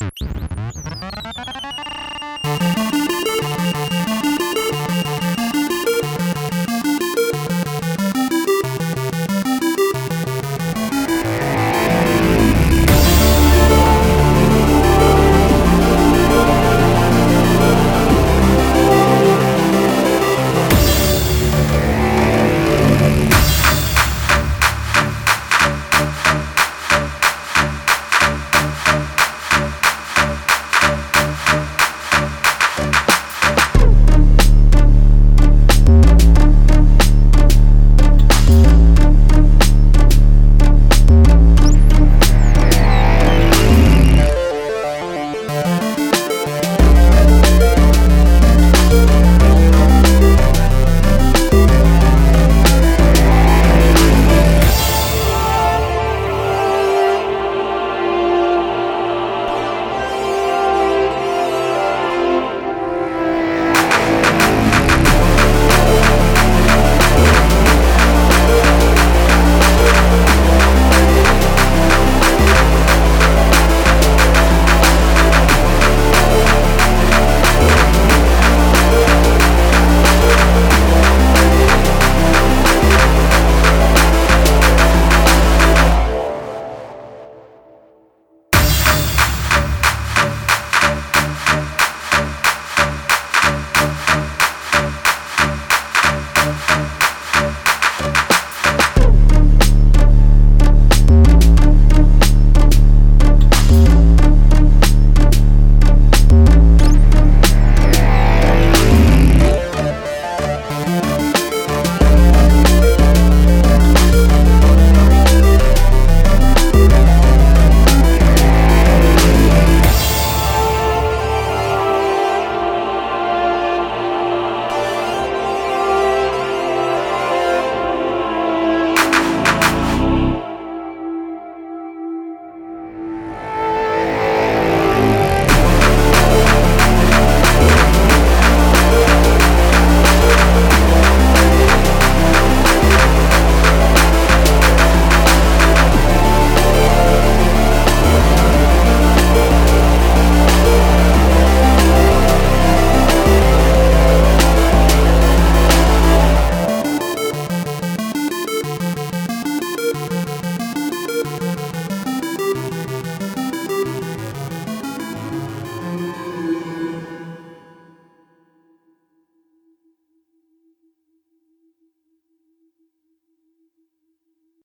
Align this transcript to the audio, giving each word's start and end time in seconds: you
you 0.00 0.41